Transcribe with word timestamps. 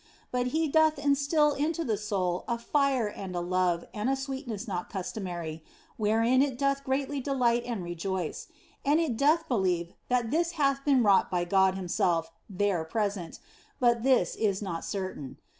And 0.33 0.47
He 0.47 0.67
doth 0.67 0.97
instil 0.97 1.53
into 1.53 1.83
the 1.83 1.95
soul 1.95 2.43
a 2.47 2.57
fire 2.57 3.05
and 3.07 3.35
a 3.35 3.39
love 3.39 3.85
and 3.93 4.09
a 4.09 4.15
sweetness 4.15 4.67
not 4.67 4.89
customary, 4.89 5.63
wherein 5.95 6.41
it 6.41 6.57
doth 6.57 6.83
greatly 6.83 7.19
delight 7.21 7.65
and 7.65 7.83
rejoice; 7.83 8.47
and 8.83 8.99
it 8.99 9.15
doth 9.15 9.47
believe 9.47 9.93
that 10.09 10.31
this 10.31 10.53
hath 10.53 10.83
been 10.83 11.03
wrought 11.03 11.29
by 11.29 11.45
God 11.45 11.75
Himself 11.75 12.31
there 12.49 12.83
present, 12.83 13.37
but 13.79 14.01
this 14.01 14.35
is 14.35 14.59
not 14.59 14.83
certain. 14.83 15.37